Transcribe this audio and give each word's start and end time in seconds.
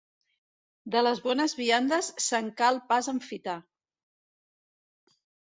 De 0.95 1.03
les 1.07 1.19
bones 1.25 1.53
viandes 1.59 2.09
se'n 2.29 2.49
cal 2.63 2.81
pas 2.93 3.11
enfitar. 3.15 3.59